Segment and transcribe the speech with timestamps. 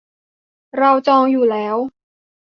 [0.77, 1.77] เราจองอยู่แล้ว